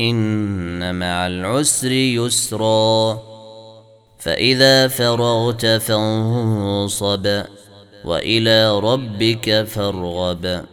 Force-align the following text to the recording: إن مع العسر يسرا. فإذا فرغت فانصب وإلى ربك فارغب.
إن 0.00 0.94
مع 0.94 1.26
العسر 1.26 1.92
يسرا. 1.92 3.22
فإذا 4.18 4.88
فرغت 4.88 5.66
فانصب 5.66 7.42
وإلى 8.04 8.78
ربك 8.78 9.62
فارغب. 9.62 10.64